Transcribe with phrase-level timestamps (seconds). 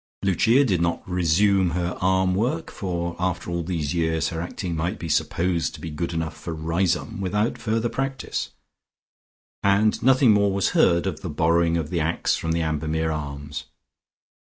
[0.23, 4.97] Lucia did not resume her arm work, for after all these years her acting might
[4.97, 8.49] be supposed to be good enough for Riseholme without further practice,
[9.61, 13.65] and nothing more was heard of the borrowing of the axe from the Ambermere Arms.